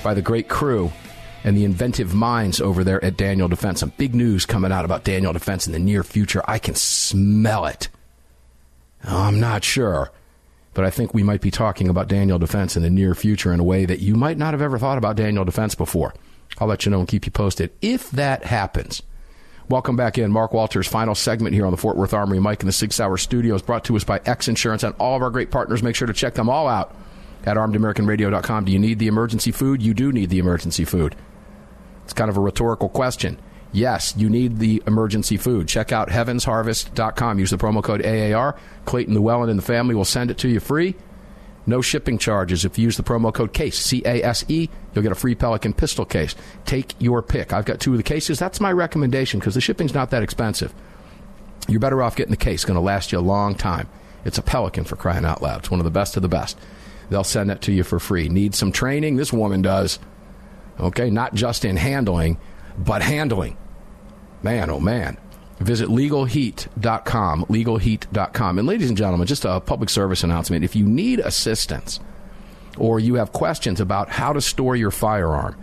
[0.02, 0.90] by the great crew
[1.44, 3.78] and the inventive minds over there at Daniel Defense.
[3.78, 6.42] Some big news coming out about Daniel Defense in the near future.
[6.48, 7.88] I can smell it.
[9.04, 10.10] I'm not sure
[10.76, 13.60] but I think we might be talking about Daniel Defense in the near future in
[13.60, 16.12] a way that you might not have ever thought about Daniel Defense before.
[16.58, 19.02] I'll let you know and keep you posted if that happens.
[19.70, 20.30] Welcome back in.
[20.30, 23.16] Mark Walters' final segment here on the Fort Worth Armory Mike in the Sig Sauer
[23.16, 25.82] Studios, brought to us by X Insurance and all of our great partners.
[25.82, 26.94] Make sure to check them all out
[27.46, 28.66] at armedamericanradio.com.
[28.66, 29.82] Do you need the emergency food?
[29.82, 31.16] You do need the emergency food.
[32.04, 33.38] It's kind of a rhetorical question.
[33.76, 35.68] Yes, you need the emergency food.
[35.68, 37.38] Check out heavensharvest.com.
[37.38, 38.56] Use the promo code AAR.
[38.86, 40.94] Clayton Llewellyn and the family will send it to you free.
[41.66, 42.64] No shipping charges.
[42.64, 45.34] If you use the promo code CASE, C A S E, you'll get a free
[45.34, 46.34] Pelican pistol case.
[46.64, 47.52] Take your pick.
[47.52, 48.38] I've got two of the cases.
[48.38, 50.72] That's my recommendation because the shipping's not that expensive.
[51.68, 52.60] You're better off getting the case.
[52.60, 53.90] It's going to last you a long time.
[54.24, 55.58] It's a Pelican for crying out loud.
[55.58, 56.58] It's one of the best of the best.
[57.10, 58.30] They'll send it to you for free.
[58.30, 59.16] Need some training?
[59.16, 59.98] This woman does.
[60.80, 62.38] Okay, not just in handling,
[62.78, 63.58] but handling.
[64.42, 65.18] Man, oh man.
[65.58, 68.58] Visit legalheat.com, legalheat.com.
[68.58, 70.64] And ladies and gentlemen, just a public service announcement.
[70.64, 71.98] If you need assistance
[72.76, 75.56] or you have questions about how to store your firearm,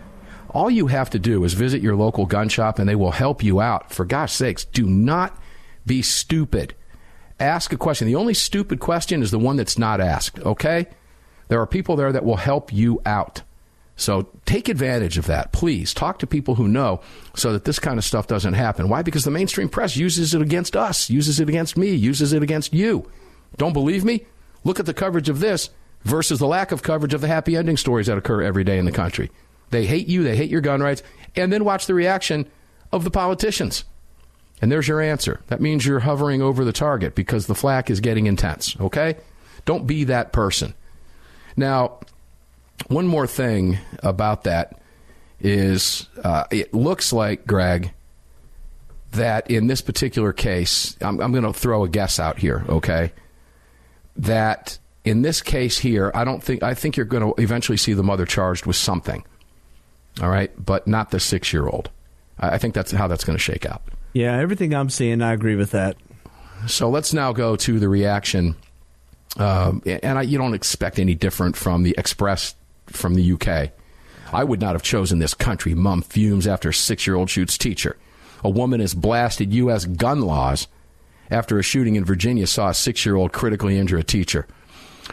[0.50, 3.42] all you have to do is visit your local gun shop and they will help
[3.42, 3.92] you out.
[3.92, 5.36] For gosh sakes, do not
[5.86, 6.74] be stupid.
[7.38, 8.06] Ask a question.
[8.06, 10.86] The only stupid question is the one that's not asked, okay?
[11.48, 13.42] There are people there that will help you out.
[13.96, 15.52] So take advantage of that.
[15.52, 17.00] Please talk to people who know
[17.36, 18.88] so that this kind of stuff doesn't happen.
[18.88, 19.02] Why?
[19.02, 22.74] Because the mainstream press uses it against us, uses it against me, uses it against
[22.74, 23.08] you.
[23.56, 24.26] Don't believe me?
[24.64, 25.70] Look at the coverage of this
[26.02, 28.84] versus the lack of coverage of the happy ending stories that occur every day in
[28.84, 29.30] the country.
[29.70, 31.02] They hate you, they hate your gun rights,
[31.36, 32.50] and then watch the reaction
[32.92, 33.84] of the politicians.
[34.60, 35.40] And there's your answer.
[35.48, 39.16] That means you're hovering over the target because the flack is getting intense, okay?
[39.64, 40.74] Don't be that person.
[41.56, 42.00] Now,
[42.88, 44.80] one more thing about that
[45.40, 47.92] is uh, it looks like, Greg,
[49.12, 53.12] that in this particular case, I'm, I'm going to throw a guess out here, okay?
[54.16, 57.92] That in this case here, I don't think, I think you're going to eventually see
[57.92, 59.24] the mother charged with something,
[60.22, 60.50] all right?
[60.62, 61.90] But not the six year old.
[62.38, 63.82] I think that's how that's going to shake out.
[64.12, 65.96] Yeah, everything I'm seeing, I agree with that.
[66.66, 68.56] So let's now go to the reaction.
[69.36, 72.54] Um, and I, you don't expect any different from the Express
[72.86, 73.70] from the UK.
[74.32, 75.74] I would not have chosen this country.
[75.74, 77.96] Mom fumes after six year old shoots teacher.
[78.42, 79.84] A woman has blasted U.S.
[79.84, 80.68] gun laws
[81.30, 84.46] after a shooting in Virginia saw a six year old critically injure a teacher.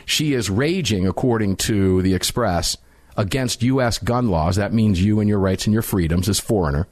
[0.05, 2.77] She is raging, according to the Express,
[3.17, 3.97] against U.S.
[3.97, 4.55] gun laws.
[4.55, 6.87] That means you and your rights and your freedoms as foreigner.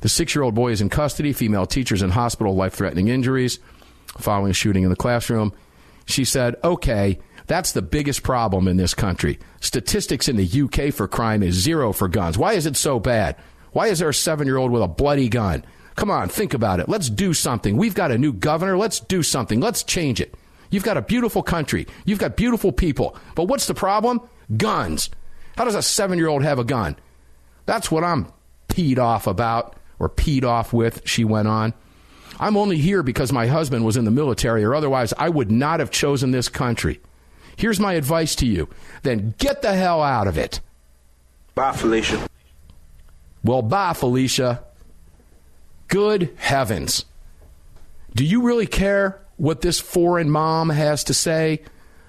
[0.00, 3.58] The six year old boy is in custody, female teachers in hospital, life threatening injuries
[4.18, 5.52] following a shooting in the classroom.
[6.04, 9.38] She said, okay, that's the biggest problem in this country.
[9.60, 12.38] Statistics in the UK for crime is zero for guns.
[12.38, 13.36] Why is it so bad?
[13.72, 15.64] Why is there a seven year old with a bloody gun?
[15.96, 16.88] Come on, think about it.
[16.88, 17.76] Let's do something.
[17.76, 18.78] We've got a new governor.
[18.78, 19.60] Let's do something.
[19.60, 20.34] Let's change it.
[20.70, 21.86] You've got a beautiful country.
[22.04, 23.16] You've got beautiful people.
[23.34, 24.20] But what's the problem?
[24.56, 25.10] Guns.
[25.56, 26.96] How does a seven year old have a gun?
[27.66, 28.32] That's what I'm
[28.68, 31.74] peed off about or peed off with, she went on.
[32.40, 35.78] I'm only here because my husband was in the military, or otherwise I would not
[35.78, 37.00] have chosen this country.
[37.56, 38.68] Here's my advice to you.
[39.02, 40.60] Then get the hell out of it.
[41.54, 42.26] Bye, Felicia.
[43.44, 44.64] Well, bye, Felicia.
[45.88, 47.04] Good heavens.
[48.14, 51.62] Do you really care what this foreign mom has to say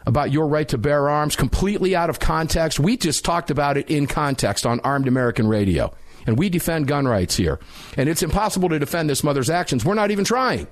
[0.06, 2.80] about your right to bear arms completely out of context?
[2.80, 5.94] We just talked about it in context on Armed American Radio.
[6.26, 7.60] And we defend gun rights here.
[7.98, 9.84] And it's impossible to defend this mother's actions.
[9.84, 10.68] We're not even trying.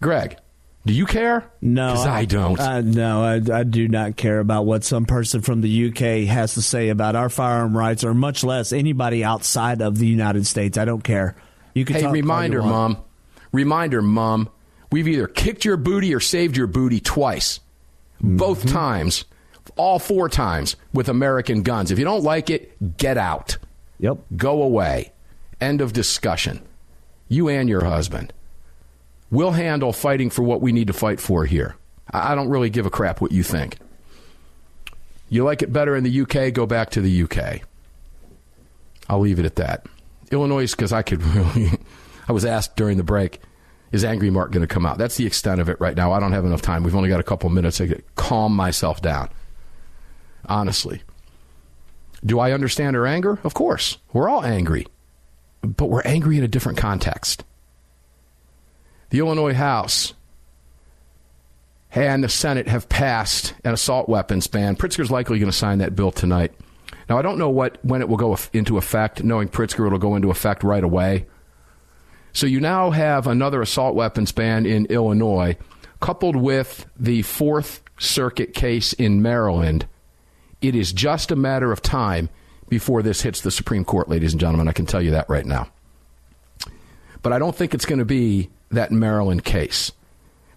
[0.00, 0.38] Greg,
[0.88, 1.44] do you care?
[1.60, 2.58] No, I, I, don't.
[2.58, 6.54] Uh, no, I, I, do not care about what some person from the UK has
[6.54, 10.78] to say about our firearm rights, or much less anybody outside of the United States.
[10.78, 11.36] I don't care.
[11.74, 11.96] You can.
[11.96, 13.04] Hey, reminder, mom.
[13.52, 14.48] Reminder, mom.
[14.90, 17.60] We've either kicked your booty or saved your booty twice.
[18.22, 18.38] Mm-hmm.
[18.38, 19.26] Both times,
[19.76, 21.90] all four times with American guns.
[21.90, 23.58] If you don't like it, get out.
[24.00, 24.20] Yep.
[24.38, 25.12] Go away.
[25.60, 26.66] End of discussion.
[27.28, 28.32] You and your husband.
[29.30, 31.76] We'll handle fighting for what we need to fight for here.
[32.10, 33.76] I don't really give a crap what you think.
[35.28, 37.60] You like it better in the UK, go back to the UK.
[39.08, 39.86] I'll leave it at that.
[40.30, 41.70] Illinois, because I could really.
[42.26, 43.40] I was asked during the break,
[43.92, 44.98] is Angry Mark going to come out?
[44.98, 46.12] That's the extent of it right now.
[46.12, 46.82] I don't have enough time.
[46.82, 49.28] We've only got a couple minutes to calm myself down.
[50.46, 51.02] Honestly.
[52.24, 53.38] Do I understand her anger?
[53.44, 53.98] Of course.
[54.12, 54.86] We're all angry.
[55.62, 57.44] But we're angry in a different context
[59.10, 60.14] the Illinois House
[61.92, 64.76] and the Senate have passed an assault weapons ban.
[64.76, 66.52] Pritzker's likely going to sign that bill tonight.
[67.08, 69.24] Now, I don't know what when it will go into effect.
[69.24, 71.26] Knowing Pritzker, it'll go into effect right away.
[72.32, 75.56] So you now have another assault weapons ban in Illinois,
[76.00, 79.86] coupled with the Fourth Circuit case in Maryland.
[80.60, 82.28] It is just a matter of time
[82.68, 84.68] before this hits the Supreme Court, ladies and gentlemen.
[84.68, 85.68] I can tell you that right now.
[87.22, 89.92] But I don't think it's going to be that Maryland case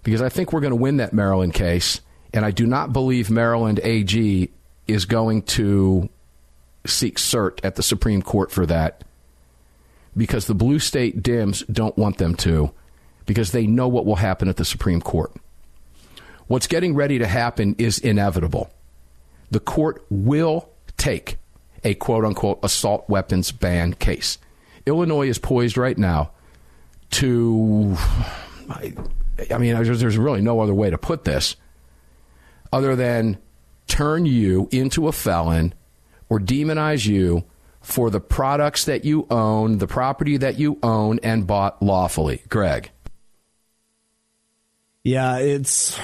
[0.04, 2.02] because I think we're going to win that Maryland case,
[2.34, 4.50] and I do not believe Maryland AG
[4.88, 6.10] is going to
[6.86, 9.04] seek cert at the Supreme Court for that
[10.18, 12.72] because the blue state Dems don't want them to
[13.26, 15.32] because they know what will happen at the Supreme Court.
[16.48, 18.72] What's getting ready to happen is inevitable.
[19.52, 21.38] The court will take
[21.84, 24.38] a quote unquote assault weapons ban case.
[24.86, 26.32] Illinois is poised right now
[27.12, 27.96] to,
[28.70, 28.94] I,
[29.54, 31.56] I mean, there's really no other way to put this
[32.74, 33.38] other than
[33.88, 35.74] turn you into a felon
[36.30, 37.44] or demonize you
[37.82, 42.42] for the products that you own, the property that you own and bought lawfully.
[42.48, 42.92] Greg.
[45.04, 46.00] Yeah, it's.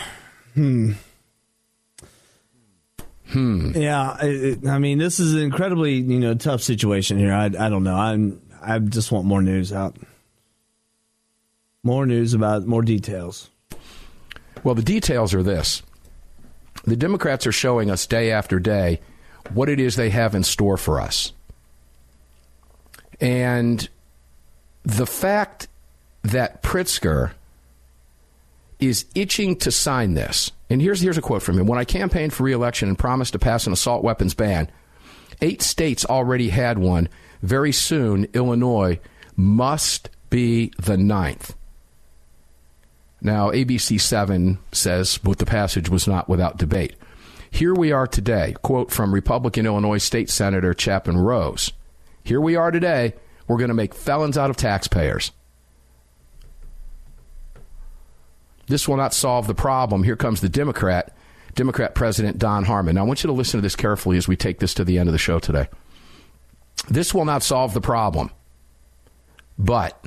[0.55, 0.93] Hmm.
[3.28, 3.72] Hmm.
[3.76, 7.34] Yeah, it, I mean, this is an incredibly you know tough situation here.
[7.34, 7.95] I, I don't know.
[7.95, 9.97] I'm I just want more news out
[11.88, 13.49] more news about more details.
[14.63, 15.81] Well, the details are this
[16.83, 18.99] the Democrats are showing us day after day
[19.53, 21.31] what it is they have in store for us.
[23.19, 23.88] And
[24.83, 25.69] the fact
[26.23, 27.31] that Pritzker
[28.79, 32.33] is itching to sign this, and here's, here's a quote from him When I campaigned
[32.33, 34.69] for reelection and promised to pass an assault weapons ban,
[35.41, 37.07] eight states already had one.
[37.41, 38.99] Very soon, Illinois
[39.38, 41.55] must be the ninth.
[43.22, 46.95] Now, ABC 7 says, but the passage was not without debate.
[47.49, 51.72] Here we are today, quote from Republican Illinois State Senator Chapin Rose.
[52.24, 53.13] Here we are today,
[53.47, 55.32] we're going to make felons out of taxpayers.
[58.68, 60.03] This will not solve the problem.
[60.03, 61.15] Here comes the Democrat,
[61.55, 62.95] Democrat President Don Harmon.
[62.95, 64.99] Now, I want you to listen to this carefully as we take this to the
[64.99, 65.70] end of the show today.
[66.89, 68.30] This will not solve the problem,
[69.57, 70.05] but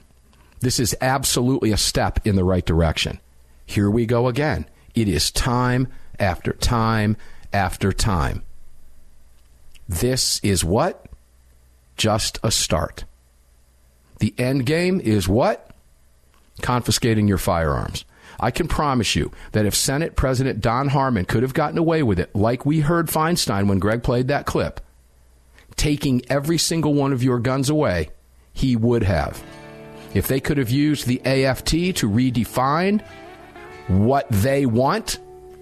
[0.61, 3.20] this is absolutely a step in the right direction.
[3.66, 4.66] Here we go again.
[4.94, 5.88] It is time
[6.18, 7.16] after time
[7.52, 8.42] after time.
[9.88, 11.06] This is what?
[11.96, 13.04] Just a start.
[14.18, 15.70] The end game is what?
[16.62, 18.04] Confiscating your firearms.
[18.38, 22.18] I can promise you that if Senate President Don Harmon could have gotten away with
[22.18, 24.80] it, like we heard Feinstein when Greg played that clip,
[25.76, 28.11] taking every single one of your guns away,
[28.52, 29.42] he would have.
[30.14, 33.02] If they could have used the AFT to redefine
[33.88, 35.18] what they want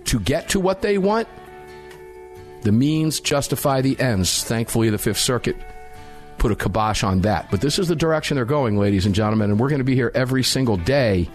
[0.06, 1.28] to get to what they want,
[2.62, 4.42] the means justify the ends.
[4.44, 5.56] Thankfully, the Fifth Circuit
[6.38, 7.50] put a kibosh on that.
[7.50, 9.94] But this is the direction they're going, ladies and gentlemen, and we're going to be
[9.94, 11.28] here every single day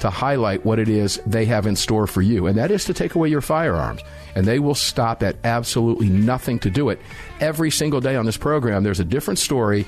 [0.00, 2.94] to highlight what it is they have in store for you, and that is to
[2.94, 4.00] take away your firearms.
[4.34, 7.00] And they will stop at absolutely nothing to do it.
[7.40, 9.86] Every single day on this program, there's a different story,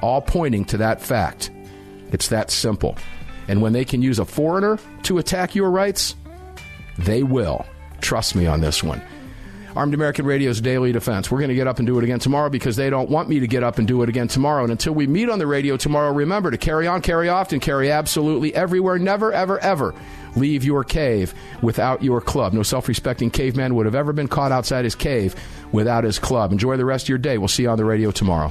[0.00, 1.50] all pointing to that fact.
[2.12, 2.96] It's that simple.
[3.48, 6.14] And when they can use a foreigner to attack your rights,
[6.98, 7.66] they will.
[8.00, 9.02] Trust me on this one.
[9.76, 11.30] Armed American Radio's Daily Defense.
[11.30, 13.38] We're going to get up and do it again tomorrow because they don't want me
[13.40, 14.64] to get up and do it again tomorrow.
[14.64, 17.90] And until we meet on the radio tomorrow, remember to carry on, carry often, carry
[17.90, 18.98] absolutely everywhere.
[18.98, 19.94] Never, ever, ever
[20.34, 22.52] leave your cave without your club.
[22.52, 25.34] No self respecting caveman would have ever been caught outside his cave
[25.70, 26.50] without his club.
[26.50, 27.38] Enjoy the rest of your day.
[27.38, 28.50] We'll see you on the radio tomorrow.